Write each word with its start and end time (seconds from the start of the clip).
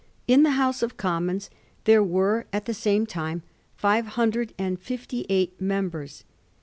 In 0.27 0.41
the 0.41 0.53
House 0.57 0.81
of 0.81 0.97
Commons 0.97 1.51
there 1.83 2.01
were 2.01 2.47
at 2.51 2.65
the 2.65 2.73
same 2.73 3.05
time 3.05 3.43
five 3.75 4.07
hun 4.07 4.31
dred 4.31 4.51
and 4.57 4.79
fifty 4.79 5.27
eight 5.29 5.61
members. 5.61 6.23